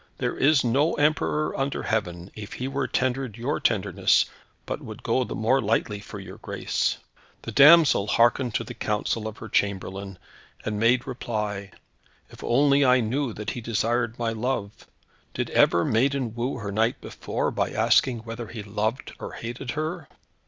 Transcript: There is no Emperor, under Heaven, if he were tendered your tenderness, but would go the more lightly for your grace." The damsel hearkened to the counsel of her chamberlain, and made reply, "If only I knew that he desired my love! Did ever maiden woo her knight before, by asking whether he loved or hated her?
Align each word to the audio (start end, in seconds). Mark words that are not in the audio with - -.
There 0.17 0.35
is 0.35 0.63
no 0.63 0.93
Emperor, 0.93 1.55
under 1.55 1.83
Heaven, 1.83 2.31
if 2.33 2.53
he 2.53 2.67
were 2.67 2.87
tendered 2.87 3.37
your 3.37 3.59
tenderness, 3.59 4.25
but 4.65 4.81
would 4.81 5.03
go 5.03 5.23
the 5.23 5.35
more 5.35 5.61
lightly 5.61 5.99
for 5.99 6.19
your 6.19 6.39
grace." 6.39 6.97
The 7.43 7.51
damsel 7.51 8.07
hearkened 8.07 8.55
to 8.55 8.63
the 8.63 8.73
counsel 8.73 9.27
of 9.27 9.37
her 9.37 9.47
chamberlain, 9.47 10.17
and 10.65 10.79
made 10.79 11.05
reply, 11.05 11.69
"If 12.31 12.43
only 12.43 12.83
I 12.83 12.99
knew 12.99 13.31
that 13.33 13.51
he 13.51 13.61
desired 13.61 14.17
my 14.17 14.31
love! 14.31 14.87
Did 15.35 15.51
ever 15.51 15.85
maiden 15.85 16.33
woo 16.33 16.55
her 16.57 16.71
knight 16.71 16.99
before, 16.99 17.51
by 17.51 17.69
asking 17.69 18.21
whether 18.21 18.47
he 18.47 18.63
loved 18.63 19.13
or 19.19 19.33
hated 19.33 19.69
her? 19.77 20.07